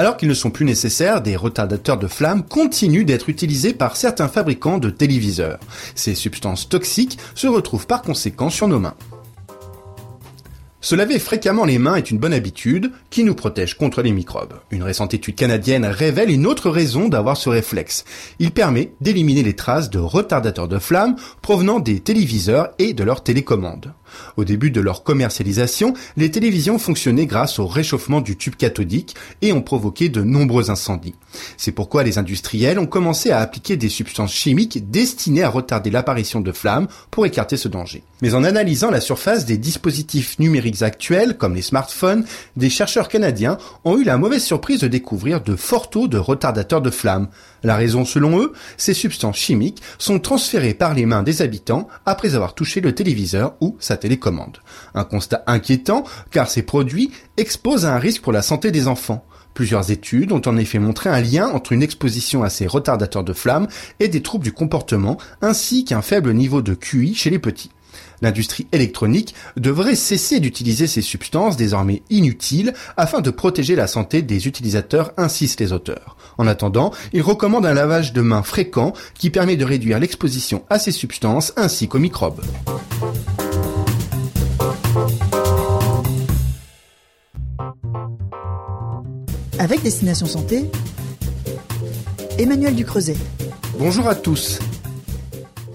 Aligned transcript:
Alors 0.00 0.16
qu'ils 0.16 0.28
ne 0.28 0.34
sont 0.34 0.50
plus 0.50 0.64
nécessaires, 0.64 1.20
des 1.20 1.34
retardateurs 1.34 1.98
de 1.98 2.06
flamme 2.06 2.44
continuent 2.44 3.04
d'être 3.04 3.28
utilisés 3.28 3.74
par 3.74 3.96
certains 3.96 4.28
fabricants 4.28 4.78
de 4.78 4.90
téléviseurs. 4.90 5.58
Ces 5.96 6.14
substances 6.14 6.68
toxiques 6.68 7.18
se 7.34 7.48
retrouvent 7.48 7.88
par 7.88 8.02
conséquent 8.02 8.48
sur 8.48 8.68
nos 8.68 8.78
mains. 8.78 8.94
Se 10.80 10.94
laver 10.94 11.18
fréquemment 11.18 11.64
les 11.64 11.80
mains 11.80 11.96
est 11.96 12.12
une 12.12 12.18
bonne 12.18 12.32
habitude 12.32 12.92
qui 13.10 13.24
nous 13.24 13.34
protège 13.34 13.76
contre 13.76 14.00
les 14.00 14.12
microbes. 14.12 14.54
Une 14.70 14.84
récente 14.84 15.12
étude 15.12 15.34
canadienne 15.34 15.84
révèle 15.84 16.30
une 16.30 16.46
autre 16.46 16.70
raison 16.70 17.08
d'avoir 17.08 17.36
ce 17.36 17.48
réflexe. 17.48 18.04
Il 18.38 18.52
permet 18.52 18.92
d'éliminer 19.00 19.42
les 19.42 19.56
traces 19.56 19.90
de 19.90 19.98
retardateurs 19.98 20.68
de 20.68 20.78
flamme 20.78 21.16
provenant 21.42 21.80
des 21.80 21.98
téléviseurs 21.98 22.70
et 22.78 22.92
de 22.92 23.02
leurs 23.02 23.24
télécommandes. 23.24 23.92
Au 24.36 24.44
début 24.44 24.70
de 24.70 24.80
leur 24.80 25.02
commercialisation, 25.02 25.94
les 26.16 26.30
télévisions 26.30 26.78
fonctionnaient 26.78 27.26
grâce 27.26 27.58
au 27.58 27.66
réchauffement 27.66 28.20
du 28.20 28.36
tube 28.36 28.56
cathodique 28.56 29.14
et 29.42 29.52
ont 29.52 29.62
provoqué 29.62 30.08
de 30.08 30.22
nombreux 30.22 30.70
incendies. 30.70 31.14
C'est 31.56 31.72
pourquoi 31.72 32.02
les 32.02 32.18
industriels 32.18 32.78
ont 32.78 32.86
commencé 32.86 33.30
à 33.30 33.40
appliquer 33.40 33.76
des 33.76 33.88
substances 33.88 34.32
chimiques 34.32 34.90
destinées 34.90 35.42
à 35.42 35.50
retarder 35.50 35.90
l'apparition 35.90 36.40
de 36.40 36.52
flammes 36.52 36.88
pour 37.10 37.26
écarter 37.26 37.56
ce 37.56 37.68
danger. 37.68 38.02
Mais 38.22 38.34
en 38.34 38.44
analysant 38.44 38.90
la 38.90 39.00
surface 39.00 39.44
des 39.44 39.58
dispositifs 39.58 40.38
numériques 40.38 40.82
actuels, 40.82 41.36
comme 41.36 41.54
les 41.54 41.62
smartphones, 41.62 42.24
des 42.56 42.70
chercheurs 42.70 43.08
canadiens 43.08 43.58
ont 43.84 43.96
eu 43.96 44.04
la 44.04 44.18
mauvaise 44.18 44.42
surprise 44.42 44.80
de 44.80 44.88
découvrir 44.88 45.40
de 45.40 45.54
forts 45.54 45.90
taux 45.90 46.08
de 46.08 46.18
retardateurs 46.18 46.82
de 46.82 46.90
flammes. 46.90 47.28
La 47.62 47.76
raison, 47.76 48.04
selon 48.04 48.40
eux, 48.40 48.52
ces 48.76 48.94
substances 48.94 49.36
chimiques 49.36 49.82
sont 49.98 50.18
transférées 50.18 50.74
par 50.74 50.94
les 50.94 51.06
mains 51.06 51.22
des 51.22 51.42
habitants 51.42 51.88
après 52.06 52.34
avoir 52.34 52.54
touché 52.54 52.80
le 52.80 52.94
téléviseur 52.94 53.54
ou 53.60 53.76
sa 53.80 53.96
télécommande. 53.98 54.58
Un 54.94 55.04
constat 55.04 55.44
inquiétant 55.46 56.04
car 56.30 56.48
ces 56.48 56.62
produits 56.62 57.10
exposent 57.36 57.84
à 57.84 57.94
un 57.94 57.98
risque 57.98 58.22
pour 58.22 58.32
la 58.32 58.42
santé 58.42 58.70
des 58.70 58.88
enfants. 58.88 59.24
Plusieurs 59.54 59.90
études 59.90 60.32
ont 60.32 60.42
en 60.46 60.56
effet 60.56 60.78
montré 60.78 61.10
un 61.10 61.20
lien 61.20 61.48
entre 61.48 61.72
une 61.72 61.82
exposition 61.82 62.42
à 62.42 62.48
ces 62.48 62.66
retardateurs 62.66 63.24
de 63.24 63.32
flammes 63.32 63.66
et 63.98 64.08
des 64.08 64.22
troubles 64.22 64.44
du 64.44 64.52
comportement 64.52 65.18
ainsi 65.42 65.84
qu'un 65.84 66.00
faible 66.00 66.32
niveau 66.32 66.62
de 66.62 66.74
QI 66.74 67.14
chez 67.14 67.30
les 67.30 67.40
petits. 67.40 67.70
L'industrie 68.20 68.66
électronique 68.72 69.34
devrait 69.56 69.94
cesser 69.94 70.40
d'utiliser 70.40 70.86
ces 70.86 71.02
substances 71.02 71.56
désormais 71.56 72.02
inutiles 72.10 72.74
afin 72.96 73.20
de 73.20 73.30
protéger 73.30 73.76
la 73.76 73.86
santé 73.86 74.22
des 74.22 74.46
utilisateurs, 74.46 75.12
insistent 75.16 75.60
les 75.60 75.72
auteurs. 75.72 76.16
En 76.36 76.46
attendant, 76.46 76.92
ils 77.12 77.22
recommandent 77.22 77.66
un 77.66 77.74
lavage 77.74 78.12
de 78.12 78.20
mains 78.20 78.42
fréquent 78.42 78.92
qui 79.14 79.30
permet 79.30 79.56
de 79.56 79.64
réduire 79.64 79.98
l'exposition 79.98 80.64
à 80.70 80.78
ces 80.78 80.92
substances 80.92 81.52
ainsi 81.56 81.88
qu'aux 81.88 81.98
microbes. 81.98 82.42
Avec 89.58 89.82
Destination 89.82 90.26
Santé, 90.26 90.66
Emmanuel 92.38 92.76
Ducreuset. 92.76 93.16
Bonjour 93.76 94.06
à 94.06 94.14
tous. 94.14 94.60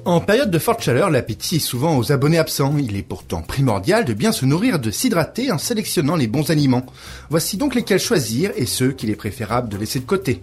En 0.05 0.21
période 0.21 0.51
de 0.51 0.59
forte 0.59 0.81
chaleur, 0.81 1.09
l'appétit 1.09 1.57
est 1.57 1.59
souvent 1.59 1.97
aux 1.97 2.11
abonnés 2.13 2.37
absents. 2.37 2.75
Il 2.77 2.95
est 2.95 3.03
pourtant 3.03 3.41
primordial 3.41 4.05
de 4.05 4.13
bien 4.13 4.31
se 4.31 4.45
nourrir, 4.45 4.79
de 4.79 4.89
s'hydrater 4.89 5.51
en 5.51 5.57
sélectionnant 5.57 6.15
les 6.15 6.27
bons 6.27 6.49
aliments. 6.49 6.85
Voici 7.29 7.57
donc 7.57 7.75
lesquels 7.75 7.99
choisir 7.99 8.51
et 8.55 8.65
ceux 8.65 8.93
qu'il 8.93 9.09
est 9.09 9.15
préférable 9.15 9.67
de 9.67 9.77
laisser 9.77 9.99
de 9.99 10.05
côté. 10.05 10.41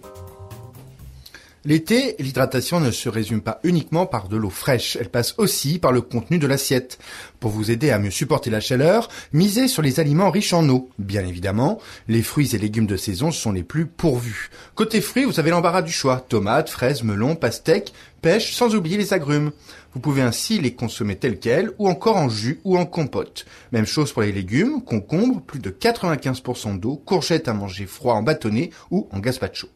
L'été, 1.67 2.17
l'hydratation 2.19 2.81
ne 2.81 2.91
se 2.91 3.11
résume 3.11 3.43
pas 3.43 3.61
uniquement 3.65 4.07
par 4.07 4.29
de 4.29 4.37
l'eau 4.39 4.49
fraîche, 4.49 4.97
elle 4.99 5.11
passe 5.11 5.35
aussi 5.37 5.79
par 5.79 5.93
le 5.93 6.01
contenu 6.01 6.39
de 6.39 6.47
l'assiette. 6.47 6.99
Pour 7.39 7.51
vous 7.51 7.71
aider 7.71 7.91
à 7.91 7.99
mieux 7.99 8.11
supporter 8.11 8.49
la 8.49 8.61
chaleur, 8.61 9.11
misez 9.35 9.69
sur 9.69 9.83
les 9.83 10.01
aliments 10.01 10.31
riches 10.31 10.55
en 10.55 10.67
eau. 10.71 10.89
Bien 10.99 11.23
évidemment, 11.27 11.79
les 12.09 12.23
fruits 12.23 12.57
et 12.57 12.59
légumes 12.59 12.87
de 12.87 12.97
saison 12.97 13.31
sont 13.31 13.53
les 13.53 13.63
plus 13.63 13.85
pourvus. 13.85 14.49
Côté 14.75 15.03
fruits, 15.03 15.27
vous 15.27 15.39
avez 15.39 15.51
l'embarras 15.51 15.83
du 15.83 15.93
choix. 15.93 16.25
Tomates, 16.27 16.71
fraises, 16.71 17.03
melons, 17.03 17.37
pastèques, 17.37 17.93
pêche, 18.23 18.55
sans 18.55 18.75
oublier 18.75 18.97
les 18.97 19.13
agrumes. 19.13 19.53
Vous 19.93 20.01
pouvez 20.01 20.23
ainsi 20.23 20.61
les 20.61 20.73
consommer 20.73 21.17
tels 21.17 21.39
quels, 21.39 21.73
ou 21.79 21.91
encore 21.91 22.17
en 22.17 22.31
jus 22.31 22.61
ou 22.65 22.79
en 22.79 22.87
compote. 22.87 23.45
Même 23.73 23.87
chose 23.87 24.13
pour 24.15 24.23
les 24.23 24.33
légumes, 24.33 24.83
concombres, 24.83 25.43
plus 25.43 25.61
de 25.61 25.69
95% 25.69 26.81
d'eau, 26.81 26.97
courgettes 26.97 27.49
à 27.49 27.53
manger 27.53 27.85
froid 27.85 28.15
en 28.15 28.23
bâtonnet 28.23 28.71
ou 28.91 29.09
en 29.13 29.19
gazpacho. 29.19 29.69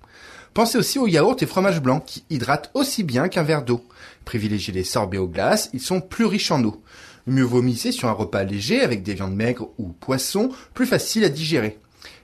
Pensez 0.54 0.78
aussi 0.78 1.00
aux 1.00 1.08
yaourts 1.08 1.36
et 1.40 1.46
fromages 1.46 1.82
blancs 1.82 2.04
qui 2.06 2.24
hydratent 2.30 2.70
aussi 2.74 3.02
bien 3.02 3.28
qu'un 3.28 3.42
verre 3.42 3.64
d'eau. 3.64 3.84
Privilégiez 4.24 4.72
les 4.72 4.84
sorbets 4.84 5.18
aux 5.18 5.26
glaces, 5.26 5.68
ils 5.74 5.80
sont 5.80 6.00
plus 6.00 6.26
riches 6.26 6.52
en 6.52 6.62
eau. 6.62 6.80
Mieux 7.26 7.42
vomissez 7.42 7.90
sur 7.90 8.08
un 8.08 8.12
repas 8.12 8.44
léger 8.44 8.80
avec 8.80 9.02
des 9.02 9.14
viandes 9.14 9.34
maigres 9.34 9.70
ou 9.78 9.88
poissons, 9.88 10.50
plus 10.72 10.86
faciles 10.86 11.24
à 11.24 11.28
digérer. 11.28 11.78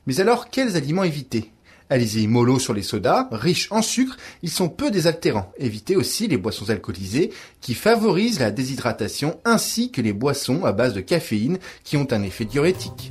Mais 0.06 0.20
alors, 0.20 0.48
quels 0.48 0.76
aliments 0.76 1.02
éviter? 1.02 1.50
Allez-y 1.88 2.28
mollo 2.28 2.60
sur 2.60 2.72
les 2.72 2.82
sodas, 2.82 3.26
riches 3.32 3.66
en 3.72 3.82
sucre, 3.82 4.16
ils 4.44 4.50
sont 4.50 4.68
peu 4.68 4.92
désaltérants. 4.92 5.52
Évitez 5.58 5.96
aussi 5.96 6.28
les 6.28 6.36
boissons 6.36 6.70
alcoolisées 6.70 7.32
qui 7.60 7.74
favorisent 7.74 8.38
la 8.38 8.52
déshydratation 8.52 9.40
ainsi 9.44 9.90
que 9.90 10.00
les 10.00 10.12
boissons 10.12 10.64
à 10.64 10.70
base 10.70 10.94
de 10.94 11.00
caféine 11.00 11.58
qui 11.82 11.96
ont 11.96 12.06
un 12.12 12.22
effet 12.22 12.44
diurétique. 12.44 13.10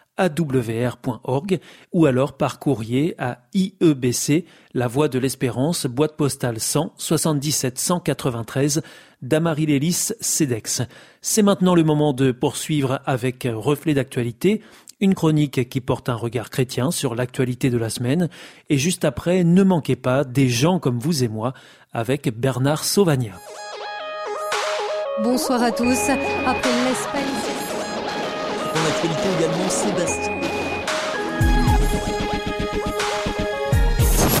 awr.org 0.21 1.59
ou 1.93 2.05
alors 2.05 2.33
par 2.33 2.59
courrier 2.59 3.15
à 3.17 3.39
IEBC, 3.53 4.45
La 4.73 4.87
Voie 4.87 5.07
de 5.07 5.19
l'Espérance, 5.19 5.85
boîte 5.87 6.15
postale 6.15 6.59
100 6.59 6.93
77 6.97 7.79
193 7.79 8.81
Damary-Lélis, 9.21 10.13
CEDEX. 10.19 10.81
C'est 11.21 11.43
maintenant 11.43 11.75
le 11.75 11.83
moment 11.83 12.13
de 12.13 12.31
poursuivre 12.31 13.01
avec 13.05 13.47
Reflet 13.51 13.93
d'actualité, 13.93 14.61
une 14.99 15.15
chronique 15.15 15.69
qui 15.69 15.81
porte 15.81 16.09
un 16.09 16.15
regard 16.15 16.49
chrétien 16.49 16.91
sur 16.91 17.15
l'actualité 17.15 17.69
de 17.69 17.77
la 17.77 17.89
semaine. 17.89 18.29
Et 18.69 18.77
juste 18.77 19.05
après, 19.05 19.43
ne 19.43 19.63
manquez 19.63 19.95
pas 19.95 20.23
des 20.23 20.49
gens 20.49 20.79
comme 20.79 20.99
vous 20.99 21.23
et 21.23 21.27
moi 21.27 21.53
avec 21.93 22.29
Bernard 22.37 22.83
Sauvagna. 22.83 23.33
Bonsoir 25.23 25.61
à 25.61 25.71
tous. 25.71 26.09
Après. 26.45 27.70
En 28.73 28.87
actualité 28.87 29.27
également, 29.37 29.69
Sébastien. 29.69 30.33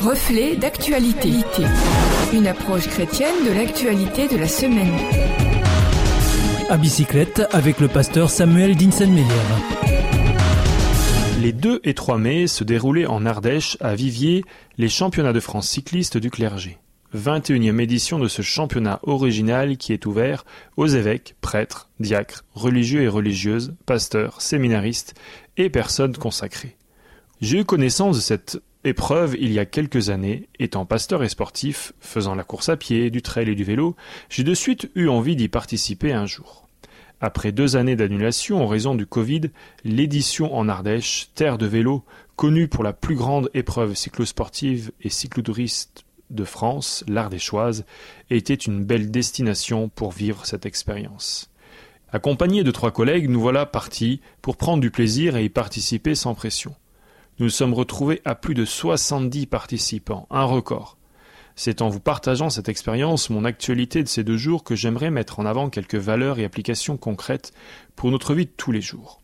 Reflet 0.01 0.55
d'actualité. 0.55 1.29
Une 2.33 2.47
approche 2.47 2.87
chrétienne 2.87 3.45
de 3.45 3.51
l'actualité 3.53 4.27
de 4.27 4.37
la 4.37 4.47
semaine. 4.47 4.93
À 6.69 6.77
bicyclette 6.77 7.43
avec 7.51 7.79
le 7.79 7.89
pasteur 7.89 8.29
Samuel 8.29 8.75
Dinsenmeyer. 8.75 9.25
Les 11.41 11.51
2 11.51 11.81
et 11.83 11.93
3 11.93 12.17
mai 12.17 12.47
se 12.47 12.63
déroulaient 12.63 13.07
en 13.07 13.25
Ardèche, 13.25 13.77
à 13.81 13.95
Viviers, 13.95 14.45
les 14.77 14.89
championnats 14.89 15.33
de 15.33 15.39
France 15.39 15.67
cyclistes 15.67 16.17
du 16.17 16.29
clergé. 16.29 16.77
21e 17.15 17.79
édition 17.81 18.19
de 18.19 18.27
ce 18.27 18.41
championnat 18.41 18.99
original 19.03 19.77
qui 19.77 19.93
est 19.93 20.05
ouvert 20.05 20.45
aux 20.77 20.87
évêques, 20.87 21.35
prêtres, 21.41 21.89
diacres, 21.99 22.43
religieux 22.53 23.01
et 23.01 23.07
religieuses, 23.07 23.73
pasteurs, 23.85 24.41
séminaristes 24.41 25.15
et 25.57 25.69
personnes 25.69 26.15
consacrées. 26.15 26.77
J'ai 27.41 27.59
eu 27.59 27.65
connaissance 27.65 28.15
de 28.15 28.21
cette 28.21 28.61
épreuve 28.83 29.35
il 29.39 29.51
y 29.51 29.59
a 29.59 29.65
quelques 29.65 30.09
années, 30.09 30.47
étant 30.59 30.85
pasteur 30.85 31.23
et 31.23 31.29
sportif, 31.29 31.93
faisant 31.99 32.35
la 32.35 32.43
course 32.43 32.69
à 32.69 32.77
pied, 32.77 33.09
du 33.09 33.21
trail 33.21 33.49
et 33.49 33.55
du 33.55 33.63
vélo, 33.63 33.95
j'ai 34.29 34.43
de 34.43 34.53
suite 34.53 34.89
eu 34.95 35.07
envie 35.07 35.35
d'y 35.35 35.49
participer 35.49 36.13
un 36.13 36.25
jour. 36.25 36.67
Après 37.19 37.51
deux 37.51 37.75
années 37.75 37.95
d'annulation 37.95 38.63
en 38.63 38.67
raison 38.67 38.95
du 38.95 39.05
Covid, 39.05 39.51
l'édition 39.83 40.55
en 40.55 40.67
Ardèche, 40.67 41.29
terre 41.35 41.59
de 41.59 41.67
vélo, 41.67 42.03
connue 42.35 42.67
pour 42.67 42.83
la 42.83 42.93
plus 42.93 43.15
grande 43.15 43.51
épreuve 43.53 43.93
cyclosportive 43.93 44.91
et 45.01 45.09
cyclotouriste 45.09 46.03
de 46.31 46.43
France, 46.43 47.03
l'Ardéchoise, 47.07 47.85
était 48.29 48.53
une 48.53 48.83
belle 48.83 49.11
destination 49.11 49.89
pour 49.89 50.11
vivre 50.11 50.45
cette 50.45 50.65
expérience. 50.65 51.49
Accompagné 52.13 52.63
de 52.63 52.71
trois 52.71 52.91
collègues, 52.91 53.29
nous 53.29 53.39
voilà 53.39 53.65
partis 53.65 54.19
pour 54.41 54.57
prendre 54.57 54.81
du 54.81 54.91
plaisir 54.91 55.37
et 55.37 55.45
y 55.45 55.49
participer 55.49 56.15
sans 56.15 56.33
pression. 56.33 56.75
Nous 57.39 57.45
nous 57.45 57.49
sommes 57.49 57.73
retrouvés 57.73 58.21
à 58.25 58.35
plus 58.35 58.53
de 58.53 58.65
70 58.65 59.45
participants, 59.47 60.27
un 60.29 60.43
record. 60.43 60.97
C'est 61.55 61.81
en 61.81 61.89
vous 61.89 61.99
partageant 61.99 62.49
cette 62.49 62.69
expérience, 62.69 63.29
mon 63.29 63.45
actualité 63.45 64.03
de 64.03 64.07
ces 64.07 64.23
deux 64.23 64.37
jours, 64.37 64.63
que 64.63 64.75
j'aimerais 64.75 65.11
mettre 65.11 65.39
en 65.39 65.45
avant 65.45 65.69
quelques 65.69 65.95
valeurs 65.95 66.39
et 66.39 66.45
applications 66.45 66.97
concrètes 66.97 67.53
pour 67.95 68.11
notre 68.11 68.33
vie 68.33 68.45
de 68.45 68.51
tous 68.55 68.71
les 68.71 68.81
jours. 68.81 69.21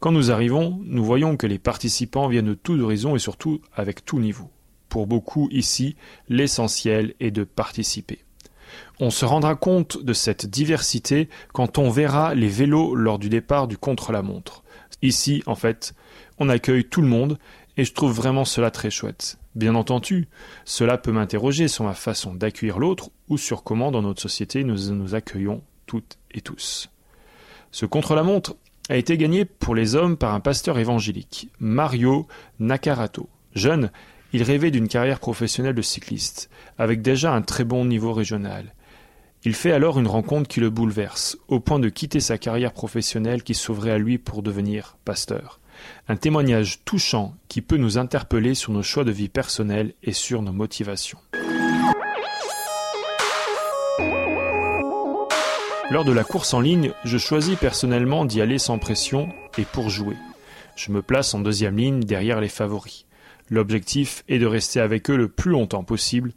Quand 0.00 0.12
nous 0.12 0.30
arrivons, 0.30 0.80
nous 0.84 1.04
voyons 1.04 1.36
que 1.36 1.46
les 1.46 1.58
participants 1.58 2.28
viennent 2.28 2.46
de 2.46 2.54
tous 2.54 2.80
horizons 2.80 3.16
et 3.16 3.18
surtout 3.20 3.60
avec 3.74 4.04
tout 4.04 4.20
niveau. 4.20 4.50
Pour 4.88 5.06
beaucoup 5.06 5.48
ici, 5.50 5.96
l'essentiel 6.28 7.14
est 7.20 7.30
de 7.30 7.44
participer. 7.44 8.20
On 9.00 9.10
se 9.10 9.24
rendra 9.24 9.54
compte 9.54 10.02
de 10.02 10.12
cette 10.12 10.46
diversité 10.46 11.28
quand 11.52 11.78
on 11.78 11.90
verra 11.90 12.34
les 12.34 12.48
vélos 12.48 12.94
lors 12.94 13.18
du 13.18 13.28
départ 13.28 13.68
du 13.68 13.78
contre-la-montre. 13.78 14.62
Ici, 15.02 15.42
en 15.46 15.54
fait, 15.54 15.94
on 16.38 16.48
accueille 16.48 16.84
tout 16.84 17.02
le 17.02 17.08
monde 17.08 17.38
et 17.76 17.84
je 17.84 17.92
trouve 17.92 18.12
vraiment 18.12 18.44
cela 18.44 18.70
très 18.70 18.90
chouette. 18.90 19.38
Bien 19.54 19.74
entendu, 19.74 20.28
cela 20.64 20.98
peut 20.98 21.12
m'interroger 21.12 21.68
sur 21.68 21.84
ma 21.84 21.94
façon 21.94 22.34
d'accueillir 22.34 22.78
l'autre 22.78 23.10
ou 23.28 23.38
sur 23.38 23.62
comment 23.62 23.90
dans 23.90 24.02
notre 24.02 24.20
société 24.20 24.64
nous 24.64 24.92
nous 24.92 25.14
accueillons 25.14 25.62
toutes 25.86 26.18
et 26.32 26.40
tous. 26.40 26.90
Ce 27.70 27.86
contre-la-montre 27.86 28.56
a 28.88 28.96
été 28.96 29.16
gagné 29.16 29.44
pour 29.44 29.74
les 29.74 29.94
hommes 29.94 30.16
par 30.16 30.34
un 30.34 30.40
pasteur 30.40 30.78
évangélique, 30.78 31.50
Mario 31.60 32.26
Nakarato. 32.58 33.28
Jeune, 33.54 33.90
il 34.32 34.42
rêvait 34.42 34.70
d'une 34.70 34.88
carrière 34.88 35.20
professionnelle 35.20 35.74
de 35.74 35.82
cycliste, 35.82 36.50
avec 36.76 37.02
déjà 37.02 37.32
un 37.32 37.42
très 37.42 37.64
bon 37.64 37.84
niveau 37.84 38.12
régional. 38.12 38.74
Il 39.44 39.54
fait 39.54 39.72
alors 39.72 39.98
une 39.98 40.08
rencontre 40.08 40.48
qui 40.48 40.60
le 40.60 40.70
bouleverse, 40.70 41.38
au 41.48 41.60
point 41.60 41.78
de 41.78 41.88
quitter 41.88 42.20
sa 42.20 42.38
carrière 42.38 42.72
professionnelle 42.72 43.42
qui 43.42 43.54
s'ouvrait 43.54 43.92
à 43.92 43.98
lui 43.98 44.18
pour 44.18 44.42
devenir 44.42 44.96
pasteur. 45.04 45.60
Un 46.08 46.16
témoignage 46.16 46.80
touchant 46.84 47.34
qui 47.48 47.62
peut 47.62 47.76
nous 47.76 47.98
interpeller 47.98 48.54
sur 48.54 48.72
nos 48.72 48.82
choix 48.82 49.04
de 49.04 49.12
vie 49.12 49.28
personnels 49.28 49.94
et 50.02 50.12
sur 50.12 50.42
nos 50.42 50.52
motivations. 50.52 51.20
Lors 55.90 56.04
de 56.04 56.12
la 56.12 56.24
course 56.24 56.52
en 56.52 56.60
ligne, 56.60 56.92
je 57.04 57.16
choisis 57.16 57.56
personnellement 57.56 58.26
d'y 58.26 58.42
aller 58.42 58.58
sans 58.58 58.78
pression 58.78 59.30
et 59.56 59.64
pour 59.64 59.88
jouer. 59.88 60.16
Je 60.76 60.92
me 60.92 61.00
place 61.00 61.32
en 61.32 61.40
deuxième 61.40 61.78
ligne 61.78 62.00
derrière 62.00 62.42
les 62.42 62.48
favoris. 62.48 63.06
L'objectif 63.50 64.24
est 64.28 64.38
de 64.38 64.46
rester 64.46 64.80
avec 64.80 65.08
eux 65.10 65.16
le 65.16 65.28
plus 65.28 65.50
longtemps 65.50 65.84
possible, 65.84 66.32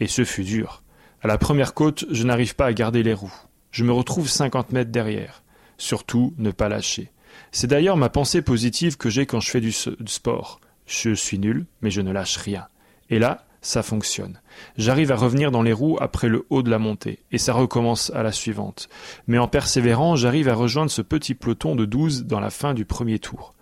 et 0.00 0.06
ce 0.06 0.24
fut 0.24 0.44
dur. 0.44 0.82
À 1.22 1.28
la 1.28 1.38
première 1.38 1.74
côte, 1.74 2.04
je 2.10 2.24
n'arrive 2.24 2.54
pas 2.54 2.66
à 2.66 2.72
garder 2.72 3.02
les 3.02 3.14
roues. 3.14 3.34
Je 3.70 3.84
me 3.84 3.92
retrouve 3.92 4.28
50 4.28 4.72
mètres 4.72 4.90
derrière. 4.90 5.42
Surtout, 5.78 6.34
ne 6.38 6.50
pas 6.50 6.68
lâcher. 6.68 7.10
C'est 7.52 7.66
d'ailleurs 7.66 7.96
ma 7.96 8.08
pensée 8.08 8.42
positive 8.42 8.96
que 8.96 9.10
j'ai 9.10 9.26
quand 9.26 9.40
je 9.40 9.50
fais 9.50 9.60
du, 9.60 9.72
sport. 9.72 10.60
Je 10.86 11.14
suis 11.14 11.38
nul, 11.38 11.66
mais 11.80 11.90
je 11.90 12.00
ne 12.00 12.12
lâche 12.12 12.36
rien. 12.36 12.66
Et 13.10 13.18
là, 13.18 13.46
ça 13.60 13.82
fonctionne. 13.82 14.40
J'arrive 14.76 15.10
à 15.10 15.16
revenir 15.16 15.50
dans 15.50 15.62
les 15.62 15.72
roues 15.72 15.96
après 16.00 16.28
le 16.28 16.46
haut 16.50 16.62
de 16.62 16.70
la 16.70 16.78
montée, 16.78 17.20
et 17.32 17.38
ça 17.38 17.52
recommence 17.52 18.10
à 18.14 18.22
la 18.22 18.32
suivante. 18.32 18.88
Mais 19.26 19.38
en 19.38 19.48
persévérant, 19.48 20.16
j'arrive 20.16 20.48
à 20.48 20.54
rejoindre 20.54 20.90
ce 20.90 21.02
petit 21.02 21.34
peloton 21.34 21.74
de 21.74 21.84
douze 21.84 22.24
dans 22.24 22.40
la 22.40 22.50
fin 22.50 22.74
du 22.74 22.84
premier 22.84 23.18
tour. 23.18 23.53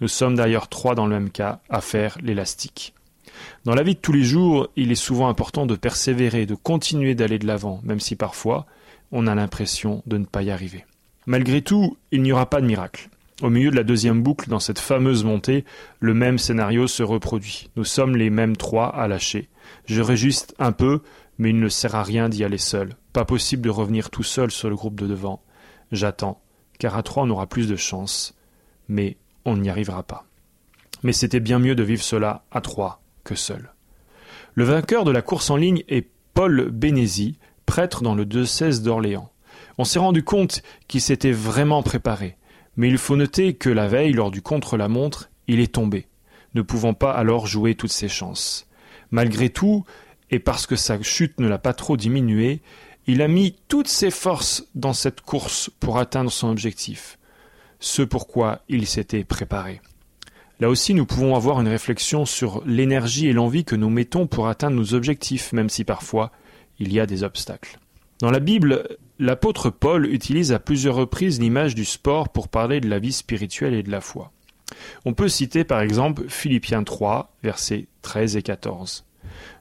Nous 0.00 0.08
sommes 0.08 0.34
d'ailleurs 0.34 0.68
trois 0.68 0.94
dans 0.94 1.06
le 1.06 1.14
même 1.14 1.30
cas 1.30 1.60
à 1.68 1.80
faire 1.80 2.16
l'élastique. 2.22 2.94
Dans 3.64 3.74
la 3.74 3.82
vie 3.82 3.94
de 3.94 4.00
tous 4.00 4.12
les 4.12 4.22
jours, 4.22 4.68
il 4.76 4.90
est 4.90 4.96
souvent 4.96 5.28
important 5.28 5.66
de 5.66 5.76
persévérer, 5.76 6.46
de 6.46 6.54
continuer 6.54 7.14
d'aller 7.14 7.38
de 7.38 7.46
l'avant, 7.46 7.80
même 7.84 8.00
si 8.00 8.16
parfois 8.16 8.66
on 9.12 9.26
a 9.26 9.34
l'impression 9.34 10.02
de 10.06 10.18
ne 10.18 10.24
pas 10.24 10.42
y 10.42 10.50
arriver. 10.50 10.84
Malgré 11.26 11.62
tout, 11.62 11.96
il 12.12 12.22
n'y 12.22 12.32
aura 12.32 12.48
pas 12.48 12.60
de 12.60 12.66
miracle. 12.66 13.08
Au 13.42 13.48
milieu 13.48 13.70
de 13.70 13.76
la 13.76 13.84
deuxième 13.84 14.22
boucle, 14.22 14.50
dans 14.50 14.60
cette 14.60 14.78
fameuse 14.78 15.24
montée, 15.24 15.64
le 15.98 16.12
même 16.12 16.38
scénario 16.38 16.86
se 16.86 17.02
reproduit. 17.02 17.70
Nous 17.76 17.84
sommes 17.84 18.16
les 18.16 18.28
mêmes 18.28 18.56
trois 18.56 18.88
à 18.88 19.08
lâcher. 19.08 19.48
Je 19.86 20.02
réjuste 20.02 20.54
un 20.58 20.72
peu, 20.72 21.00
mais 21.38 21.50
il 21.50 21.58
ne 21.58 21.68
sert 21.68 21.94
à 21.94 22.02
rien 22.02 22.28
d'y 22.28 22.44
aller 22.44 22.58
seul. 22.58 22.96
Pas 23.12 23.24
possible 23.24 23.62
de 23.62 23.70
revenir 23.70 24.10
tout 24.10 24.22
seul 24.22 24.50
sur 24.50 24.68
le 24.68 24.76
groupe 24.76 25.00
de 25.00 25.06
devant. 25.06 25.42
J'attends, 25.90 26.40
car 26.78 26.96
à 26.96 27.02
trois 27.02 27.22
on 27.22 27.30
aura 27.30 27.46
plus 27.46 27.66
de 27.66 27.76
chance. 27.76 28.34
Mais 28.88 29.16
on 29.44 29.56
n'y 29.56 29.70
arrivera 29.70 30.02
pas. 30.02 30.26
Mais 31.02 31.12
c'était 31.12 31.40
bien 31.40 31.58
mieux 31.58 31.74
de 31.74 31.82
vivre 31.82 32.02
cela 32.02 32.44
à 32.50 32.60
trois 32.60 33.02
que 33.24 33.34
seul. 33.34 33.72
Le 34.54 34.64
vainqueur 34.64 35.04
de 35.04 35.10
la 35.10 35.22
course 35.22 35.50
en 35.50 35.56
ligne 35.56 35.82
est 35.88 36.08
Paul 36.34 36.70
Bénézy, 36.70 37.38
prêtre 37.66 38.02
dans 38.02 38.14
le 38.14 38.24
diocèse 38.24 38.82
d'Orléans. 38.82 39.30
On 39.78 39.84
s'est 39.84 39.98
rendu 39.98 40.22
compte 40.22 40.62
qu'il 40.88 41.00
s'était 41.00 41.32
vraiment 41.32 41.82
préparé, 41.82 42.36
mais 42.76 42.88
il 42.88 42.98
faut 42.98 43.16
noter 43.16 43.54
que 43.54 43.70
la 43.70 43.88
veille, 43.88 44.12
lors 44.12 44.30
du 44.30 44.42
contre-la-montre, 44.42 45.30
il 45.46 45.60
est 45.60 45.72
tombé, 45.72 46.06
ne 46.54 46.62
pouvant 46.62 46.94
pas 46.94 47.12
alors 47.12 47.46
jouer 47.46 47.74
toutes 47.74 47.92
ses 47.92 48.08
chances. 48.08 48.66
Malgré 49.10 49.50
tout, 49.50 49.84
et 50.30 50.38
parce 50.38 50.66
que 50.66 50.76
sa 50.76 51.00
chute 51.02 51.40
ne 51.40 51.48
l'a 51.48 51.58
pas 51.58 51.72
trop 51.72 51.96
diminué, 51.96 52.60
il 53.06 53.22
a 53.22 53.28
mis 53.28 53.56
toutes 53.68 53.88
ses 53.88 54.10
forces 54.10 54.64
dans 54.74 54.92
cette 54.92 55.20
course 55.20 55.70
pour 55.80 55.98
atteindre 55.98 56.30
son 56.30 56.48
objectif 56.48 57.18
ce 57.80 58.02
pourquoi 58.02 58.60
il 58.68 58.86
s'était 58.86 59.24
préparé. 59.24 59.80
Là 60.60 60.68
aussi, 60.68 60.92
nous 60.92 61.06
pouvons 61.06 61.34
avoir 61.34 61.60
une 61.60 61.68
réflexion 61.68 62.26
sur 62.26 62.62
l'énergie 62.66 63.26
et 63.26 63.32
l'envie 63.32 63.64
que 63.64 63.76
nous 63.76 63.88
mettons 63.88 64.26
pour 64.26 64.48
atteindre 64.48 64.76
nos 64.76 64.94
objectifs, 64.94 65.52
même 65.52 65.70
si 65.70 65.84
parfois 65.84 66.30
il 66.78 66.92
y 66.92 67.00
a 67.00 67.06
des 67.06 67.22
obstacles. 67.22 67.78
Dans 68.20 68.30
la 68.30 68.40
Bible, 68.40 68.86
l'apôtre 69.18 69.70
Paul 69.70 70.06
utilise 70.06 70.52
à 70.52 70.58
plusieurs 70.58 70.96
reprises 70.96 71.40
l'image 71.40 71.74
du 71.74 71.86
sport 71.86 72.28
pour 72.28 72.48
parler 72.48 72.80
de 72.80 72.88
la 72.88 72.98
vie 72.98 73.12
spirituelle 73.12 73.72
et 73.72 73.82
de 73.82 73.90
la 73.90 74.02
foi. 74.02 74.32
On 75.06 75.14
peut 75.14 75.28
citer 75.28 75.64
par 75.64 75.80
exemple 75.80 76.24
Philippiens 76.28 76.84
3, 76.84 77.34
versets 77.42 77.86
13 78.02 78.36
et 78.36 78.42
14. 78.42 79.06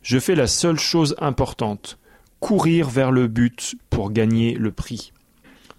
Je 0.02 0.20
fais 0.20 0.36
la 0.36 0.48
seule 0.48 0.80
chose 0.80 1.16
importante, 1.20 1.98
courir 2.42 2.90
vers 2.90 3.12
le 3.12 3.28
but 3.28 3.76
pour 3.90 4.12
gagner 4.12 4.56
le 4.56 4.72
prix. 4.72 5.14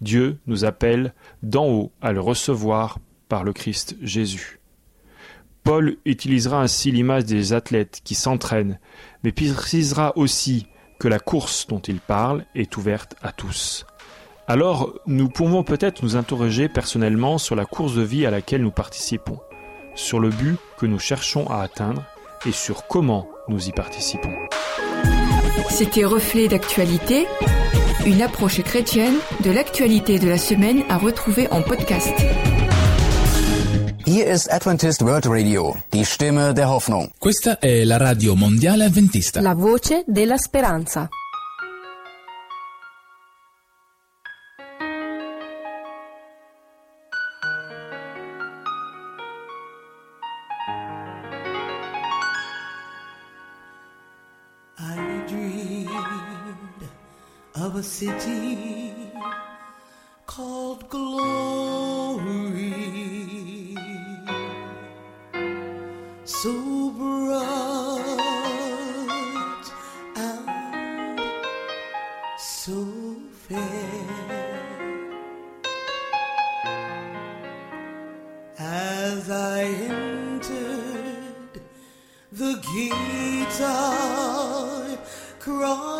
Dieu 0.01 0.39
nous 0.47 0.65
appelle 0.65 1.15
d'en 1.43 1.67
haut 1.67 1.93
à 2.01 2.13
le 2.13 2.21
recevoir 2.21 2.99
par 3.29 3.45
le 3.45 3.53
Christ 3.53 3.97
Jésus. 4.01 4.61
Paul 5.63 5.97
utilisera 6.05 6.63
ainsi 6.63 6.91
l'image 6.91 7.25
des 7.25 7.53
athlètes 7.53 8.01
qui 8.03 8.15
s'entraînent, 8.15 8.79
mais 9.23 9.33
précisera 9.33 10.17
aussi 10.17 10.67
que 10.99 11.09
la 11.09 11.19
course 11.19 11.67
dont 11.67 11.81
il 11.81 12.01
parle 12.01 12.45
est 12.55 12.77
ouverte 12.77 13.15
à 13.23 13.33
tous. 13.33 13.87
Alors, 14.49 14.99
nous 15.07 15.29
pouvons 15.29 15.63
peut-être 15.63 16.03
nous 16.03 16.17
interroger 16.17 16.69
personnellement 16.69 17.39
sur 17.39 17.55
la 17.55 17.67
course 17.67 17.95
de 17.95 18.03
vie 18.03 18.27
à 18.27 18.31
laquelle 18.31 18.63
nous 18.63 18.73
participons, 18.73 19.39
sur 19.95 20.19
le 20.19 20.31
but 20.31 20.57
que 20.77 20.87
nous 20.87 20.99
cherchons 20.99 21.49
à 21.49 21.63
atteindre 21.63 22.05
et 22.47 22.53
sur 22.53 22.87
comment 22.87 23.29
nous 23.49 23.69
y 23.69 23.73
participons. 23.73 24.35
C'était 25.71 26.05
Reflet 26.05 26.49
d'actualité, 26.49 27.27
une 28.05 28.23
approche 28.23 28.63
chrétienne 28.63 29.15
de 29.43 29.51
l'actualité 29.51 30.19
de 30.19 30.29
la 30.29 30.37
semaine 30.37 30.83
à 30.89 30.99
retrouver 30.99 31.49
en 31.51 31.63
podcast. 31.63 32.13
Here 34.07 34.29
is 34.29 34.49
Adventist 34.51 35.01
World 35.03 35.27
Radio, 35.27 35.77
die 35.93 36.05
Stimme 36.05 36.53
der 36.53 36.69
Hoffnung. 36.69 37.11
Questa 37.19 37.59
è 37.59 37.85
la 37.85 37.97
radio 37.97 38.35
mondiale 38.35 38.85
adventista. 38.85 39.41
La 39.41 39.55
voce 39.55 40.03
della 40.07 40.37
speranza. 40.37 41.09
city 58.01 58.95
called 60.25 60.89
glory. 60.89 62.25
So 66.25 66.53
bright 67.01 67.37
and 70.17 71.21
so 72.39 72.87
fair 73.47 73.61
as 78.59 79.31
I 79.31 79.65
entered 79.99 81.61
the 82.33 82.55
gate, 82.73 83.61
I 83.61 84.97
cried. 85.39 86.00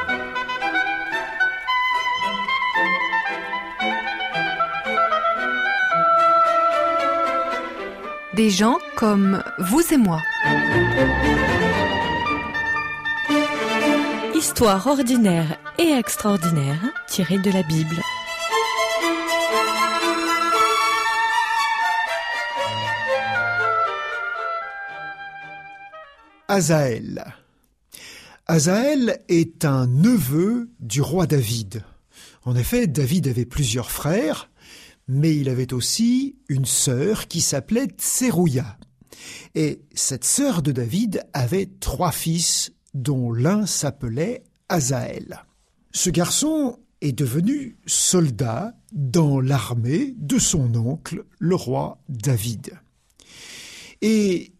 Gens 8.49 8.79
comme 8.95 9.43
vous 9.59 9.81
et 9.93 9.97
moi. 9.97 10.19
Histoire 14.35 14.87
ordinaire 14.87 15.57
et 15.77 15.91
extraordinaire 15.91 16.81
tirée 17.07 17.37
de 17.37 17.51
la 17.51 17.61
Bible. 17.63 17.97
Azaël. 26.47 27.23
Azaël 28.47 29.21
est 29.29 29.65
un 29.65 29.87
neveu 29.87 30.69
du 30.79 31.01
roi 31.01 31.27
David. 31.27 31.83
En 32.43 32.55
effet, 32.55 32.87
David 32.87 33.27
avait 33.27 33.45
plusieurs 33.45 33.91
frères, 33.91 34.49
mais 35.07 35.35
il 35.35 35.49
avait 35.49 35.73
aussi 35.73 36.37
une 36.49 36.65
sœur 36.65 37.27
qui 37.27 37.41
s'appelait 37.41 37.87
Tserouya. 37.87 38.77
Et 39.55 39.81
cette 39.93 40.23
sœur 40.23 40.61
de 40.61 40.71
David 40.71 41.23
avait 41.33 41.69
trois 41.79 42.11
fils, 42.11 42.71
dont 42.93 43.31
l'un 43.31 43.65
s'appelait 43.65 44.43
Azaël. 44.69 45.45
Ce 45.91 46.09
garçon 46.09 46.79
est 47.01 47.11
devenu 47.11 47.77
soldat 47.85 48.73
dans 48.91 49.39
l'armée 49.39 50.15
de 50.17 50.37
son 50.37 50.73
oncle, 50.75 51.25
le 51.39 51.55
roi 51.55 52.01
David. 52.09 52.79
Et 54.01 54.53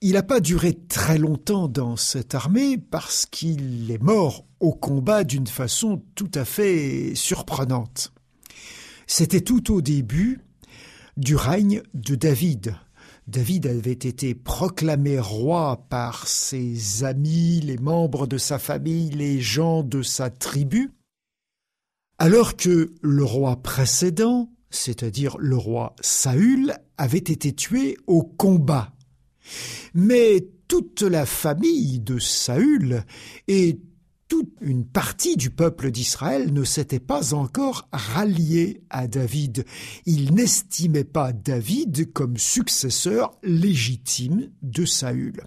il 0.00 0.12
n'a 0.12 0.22
pas 0.22 0.40
duré 0.40 0.74
très 0.74 1.18
longtemps 1.18 1.68
dans 1.68 1.96
cette 1.96 2.34
armée 2.34 2.76
parce 2.78 3.26
qu'il 3.26 3.90
est 3.90 4.02
mort 4.02 4.44
au 4.60 4.72
combat 4.72 5.24
d'une 5.24 5.46
façon 5.46 6.02
tout 6.14 6.30
à 6.34 6.44
fait 6.44 7.14
surprenante. 7.14 8.12
C'était 9.06 9.40
tout 9.40 9.72
au 9.72 9.80
début 9.80 10.40
du 11.16 11.36
règne 11.36 11.82
de 11.94 12.14
David. 12.14 12.76
David 13.28 13.66
avait 13.66 13.92
été 13.92 14.34
proclamé 14.34 15.18
roi 15.18 15.86
par 15.88 16.28
ses 16.28 17.04
amis, 17.04 17.60
les 17.60 17.78
membres 17.78 18.26
de 18.26 18.38
sa 18.38 18.58
famille, 18.58 19.10
les 19.10 19.40
gens 19.40 19.82
de 19.82 20.02
sa 20.02 20.30
tribu. 20.30 20.92
Alors 22.18 22.56
que 22.56 22.94
le 23.02 23.24
roi 23.24 23.56
précédent, 23.56 24.50
c'est-à-dire 24.70 25.36
le 25.38 25.56
roi 25.56 25.94
Saül, 26.00 26.74
avait 26.98 27.18
été 27.18 27.52
tué 27.52 27.96
au 28.06 28.22
combat. 28.22 28.92
Mais 29.94 30.48
toute 30.68 31.02
la 31.02 31.26
famille 31.26 32.00
de 32.00 32.18
Saül 32.18 33.04
et 33.48 33.80
toute 34.28 34.52
une 34.60 34.84
partie 34.84 35.36
du 35.36 35.50
peuple 35.50 35.90
d'Israël 35.90 36.52
ne 36.52 36.64
s'était 36.64 37.00
pas 37.00 37.34
encore 37.34 37.88
ralliée 37.92 38.82
à 38.90 39.06
David. 39.06 39.64
Il 40.04 40.34
n'estimait 40.34 41.04
pas 41.04 41.32
David 41.32 42.12
comme 42.12 42.36
successeur 42.36 43.36
légitime 43.42 44.50
de 44.62 44.84
Saül. 44.84 45.42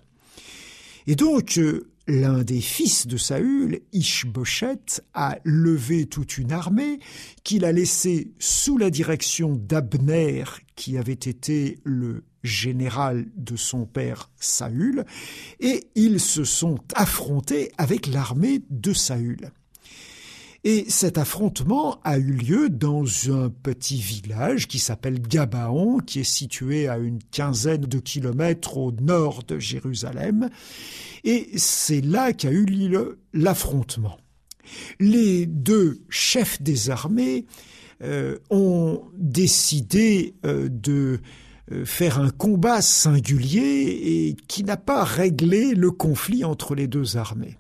Et 1.08 1.16
donc, 1.16 1.58
euh, 1.58 1.92
l'un 2.08 2.44
des 2.44 2.62
fils 2.62 3.08
de 3.08 3.18
Saül, 3.18 3.82
Ishboshet, 3.94 5.02
a 5.14 5.38
levé 5.44 6.06
toute 6.06 6.38
une 6.38 6.52
armée 6.52 7.00
qu'il 7.44 7.66
a 7.66 7.72
laissée 7.72 8.32
sous 8.40 8.78
la 8.78 8.90
direction 8.90 9.56
d'Abner, 9.56 10.44
qui 10.76 10.98
avait 10.98 11.14
été 11.14 11.80
le 11.84 12.24
général 12.44 13.28
de 13.36 13.56
son 13.56 13.86
père 13.86 14.30
Saül, 14.40 15.06
et 15.60 15.88
ils 15.96 16.20
se 16.20 16.44
sont 16.44 16.80
affrontés 16.96 17.72
avec 17.78 18.08
l'armée 18.08 18.62
de 18.70 18.94
Saül. 18.94 19.52
Et 20.66 20.86
cet 20.90 21.18
affrontement 21.18 22.02
a 22.04 22.18
eu 22.18 22.34
lieu 22.34 22.70
dans 22.70 23.06
un 23.32 23.50
petit 23.50 24.02
village 24.02 24.68
qui 24.68 24.78
s'appelle 24.78 25.22
Gabaon, 25.22 26.00
qui 26.00 26.20
est 26.20 26.24
situé 26.26 26.90
à 26.90 26.98
une 26.98 27.20
quinzaine 27.32 27.82
de 27.82 28.00
kilomètres 28.00 28.78
au 28.78 28.92
nord 28.92 29.44
de 29.44 29.58
Jérusalem. 29.58 30.50
Et 31.24 31.50
c'est 31.56 32.02
là 32.02 32.34
qu'a 32.34 32.52
eu 32.52 32.66
lieu 32.66 33.20
l'affrontement. 33.34 34.18
Les 35.00 35.46
deux 35.46 36.02
chefs 36.10 36.62
des 36.62 36.90
armées 36.90 37.46
euh, 38.04 38.38
ont 38.50 39.04
décidé 39.16 40.36
euh, 40.46 40.68
de 40.70 41.22
faire 41.86 42.20
un 42.20 42.30
combat 42.30 42.82
singulier 42.82 44.00
et 44.04 44.36
qui 44.48 44.64
n'a 44.64 44.78
pas 44.78 45.04
réglé 45.04 45.74
le 45.76 45.92
conflit 45.92 46.44
entre 46.44 46.76
les 46.76 46.88
deux 46.88 47.18
armées. 47.18 47.58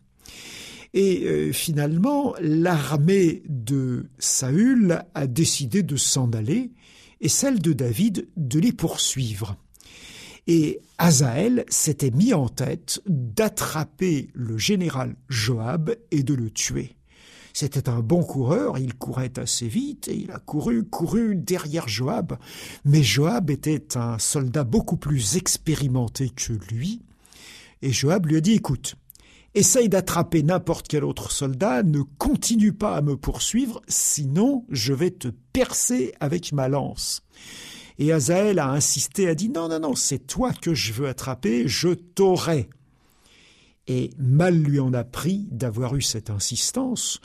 Et 0.93 1.23
euh, 1.25 1.51
finalement, 1.53 2.33
l'armée 2.41 3.43
de 3.47 4.07
Saül 4.17 5.03
a 5.13 5.27
décidé 5.27 5.83
de 5.83 5.95
s'en 5.95 6.31
aller 6.31 6.71
et 7.21 7.29
celle 7.29 7.59
de 7.59 7.73
David 7.73 8.27
de 8.37 8.59
les 8.59 8.73
poursuivre. 8.73 9.57
Et 10.47 10.81
Azaël 10.97 11.63
s'était 11.69 12.11
mis 12.11 12.33
en 12.33 12.49
tête 12.49 13.01
d'attraper 13.05 14.29
le 14.33 14.57
général 14.57 15.15
Joab 15.29 15.95
et 16.11 16.23
de 16.23 16.33
le 16.33 16.49
tuer. 16.49 16.95
C'était 17.61 17.89
un 17.89 17.99
bon 17.99 18.23
coureur, 18.23 18.77
il 18.77 18.93
courait 18.93 19.37
assez 19.37 19.67
vite 19.67 20.07
et 20.07 20.15
il 20.15 20.31
a 20.31 20.39
couru, 20.39 20.85
couru 20.85 21.35
derrière 21.35 21.89
Joab. 21.89 22.37
Mais 22.85 23.03
Joab 23.03 23.49
était 23.49 23.97
un 23.97 24.17
soldat 24.17 24.63
beaucoup 24.63 24.95
plus 24.95 25.35
expérimenté 25.35 26.29
que 26.29 26.53
lui. 26.71 27.01
Et 27.81 27.91
Joab 27.91 28.27
lui 28.27 28.37
a 28.37 28.39
dit, 28.39 28.53
écoute, 28.53 28.95
essaye 29.55 29.89
d'attraper 29.89 30.41
n'importe 30.41 30.87
quel 30.87 31.03
autre 31.03 31.33
soldat, 31.33 31.83
ne 31.83 32.01
continue 32.17 32.71
pas 32.71 32.95
à 32.95 33.01
me 33.01 33.17
poursuivre, 33.17 33.81
sinon 33.89 34.63
je 34.69 34.93
vais 34.93 35.11
te 35.11 35.27
percer 35.51 36.13
avec 36.21 36.53
ma 36.53 36.69
lance. 36.69 37.23
Et 37.97 38.13
Azaël 38.13 38.59
a 38.59 38.69
insisté, 38.69 39.27
a 39.27 39.35
dit 39.35 39.49
non, 39.49 39.67
non, 39.67 39.81
non, 39.81 39.95
c'est 39.95 40.25
toi 40.25 40.53
que 40.53 40.73
je 40.73 40.93
veux 40.93 41.09
attraper, 41.09 41.67
je 41.67 41.89
t'aurai. 41.89 42.69
Et 43.89 44.11
mal 44.19 44.55
lui 44.55 44.79
en 44.79 44.93
a 44.93 45.03
pris 45.03 45.47
d'avoir 45.49 45.95
eu 45.95 46.03
cette 46.03 46.29
insistance. 46.29 47.19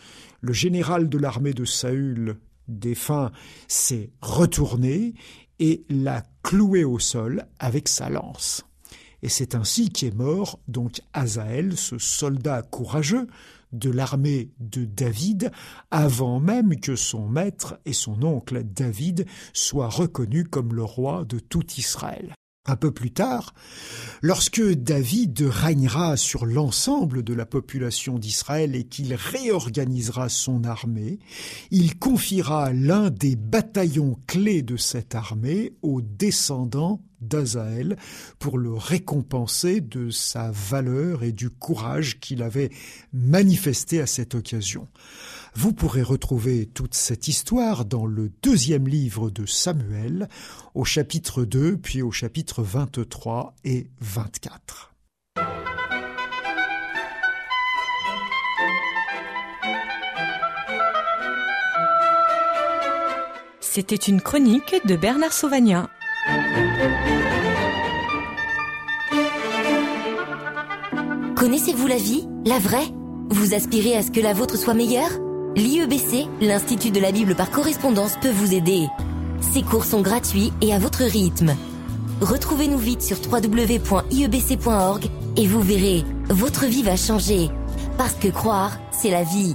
Le 0.44 0.52
général 0.52 1.08
de 1.08 1.16
l'armée 1.16 1.54
de 1.54 1.64
Saül, 1.64 2.36
défunt, 2.68 3.32
s'est 3.66 4.10
retourné 4.20 5.14
et 5.58 5.86
l'a 5.88 6.22
cloué 6.42 6.84
au 6.84 6.98
sol 6.98 7.46
avec 7.58 7.88
sa 7.88 8.10
lance. 8.10 8.62
Et 9.22 9.30
c'est 9.30 9.54
ainsi 9.54 9.88
qu'est 9.88 10.14
mort 10.14 10.60
donc 10.68 11.00
Azaël, 11.14 11.78
ce 11.78 11.96
soldat 11.96 12.60
courageux 12.60 13.26
de 13.72 13.88
l'armée 13.88 14.50
de 14.60 14.84
David, 14.84 15.50
avant 15.90 16.40
même 16.40 16.78
que 16.78 16.94
son 16.94 17.26
maître 17.26 17.78
et 17.86 17.94
son 17.94 18.22
oncle 18.22 18.64
David 18.64 19.24
soient 19.54 19.88
reconnus 19.88 20.44
comme 20.50 20.74
le 20.74 20.84
roi 20.84 21.24
de 21.24 21.38
tout 21.38 21.64
Israël. 21.78 22.34
Un 22.66 22.76
peu 22.76 22.92
plus 22.92 23.10
tard, 23.10 23.52
lorsque 24.22 24.62
David 24.62 25.38
régnera 25.42 26.16
sur 26.16 26.46
l'ensemble 26.46 27.22
de 27.22 27.34
la 27.34 27.44
population 27.44 28.18
d'Israël 28.18 28.74
et 28.74 28.84
qu'il 28.84 29.12
réorganisera 29.12 30.30
son 30.30 30.64
armée, 30.64 31.18
il 31.70 31.98
confiera 31.98 32.72
l'un 32.72 33.10
des 33.10 33.36
bataillons 33.36 34.16
clés 34.26 34.62
de 34.62 34.78
cette 34.78 35.14
armée 35.14 35.74
aux 35.82 36.00
descendants 36.00 37.02
d'Azaël 37.20 37.98
pour 38.38 38.56
le 38.56 38.72
récompenser 38.72 39.82
de 39.82 40.08
sa 40.08 40.50
valeur 40.50 41.22
et 41.22 41.32
du 41.32 41.50
courage 41.50 42.18
qu'il 42.18 42.42
avait 42.42 42.70
manifesté 43.12 44.00
à 44.00 44.06
cette 44.06 44.34
occasion. 44.34 44.88
Vous 45.56 45.72
pourrez 45.72 46.02
retrouver 46.02 46.66
toute 46.66 46.94
cette 46.94 47.28
histoire 47.28 47.84
dans 47.84 48.06
le 48.06 48.30
deuxième 48.42 48.88
livre 48.88 49.30
de 49.30 49.46
Samuel, 49.46 50.28
au 50.74 50.84
chapitre 50.84 51.44
2, 51.44 51.78
puis 51.78 52.02
au 52.02 52.10
chapitre 52.10 52.62
23 52.62 53.54
et 53.64 53.88
24. 54.00 54.94
C'était 63.60 63.94
une 63.96 64.20
chronique 64.20 64.76
de 64.86 64.96
Bernard 64.96 65.32
Sauvagnat. 65.32 65.88
Connaissez-vous 71.36 71.86
la 71.86 71.96
vie, 71.96 72.26
la 72.44 72.58
vraie? 72.58 72.86
Vous 73.30 73.54
aspirez 73.54 73.96
à 73.96 74.02
ce 74.02 74.10
que 74.10 74.20
la 74.20 74.32
vôtre 74.32 74.56
soit 74.56 74.74
meilleure? 74.74 75.10
L'IEBC, 75.56 76.26
l'Institut 76.40 76.90
de 76.90 76.98
la 76.98 77.12
Bible 77.12 77.36
par 77.36 77.48
correspondance, 77.48 78.16
peut 78.20 78.30
vous 78.30 78.54
aider. 78.54 78.88
Ces 79.40 79.62
cours 79.62 79.84
sont 79.84 80.00
gratuits 80.00 80.52
et 80.60 80.74
à 80.74 80.80
votre 80.80 81.04
rythme. 81.04 81.54
Retrouvez-nous 82.20 82.78
vite 82.78 83.02
sur 83.02 83.18
www.iebc.org 83.30 85.04
et 85.36 85.46
vous 85.46 85.60
verrez, 85.60 86.04
votre 86.28 86.66
vie 86.66 86.82
va 86.82 86.96
changer. 86.96 87.50
Parce 87.96 88.14
que 88.14 88.28
croire, 88.28 88.78
c'est 88.90 89.10
la 89.10 89.22
vie. 89.22 89.54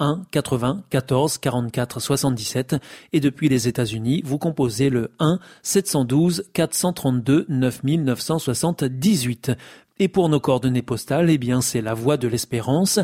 1 0.00 0.22
80 0.30 0.82
14 0.90 1.38
44 1.38 2.00
77 2.00 2.76
et 3.12 3.20
depuis 3.20 3.48
les 3.48 3.68
États-Unis, 3.68 4.22
vous 4.24 4.38
composez 4.38 4.90
le 4.90 5.12
1 5.20 5.38
712 5.62 6.50
432 6.52 7.46
9978. 7.48 9.52
Et 10.00 10.08
pour 10.08 10.28
nos 10.28 10.40
coordonnées 10.40 10.82
postales, 10.82 11.30
eh 11.30 11.38
bien, 11.38 11.60
c'est 11.60 11.82
la 11.82 11.94
voie 11.94 12.16
de 12.16 12.26
l'espérance, 12.26 12.98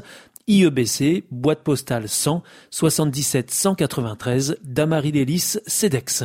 IEBC, 0.49 1.25
boîte 1.31 1.63
postale 1.63 2.09
100, 2.09 2.43
77 2.71 3.51
193, 3.51 4.57
Damary-Lélis, 4.65 5.59
CEDEX. 5.67 6.25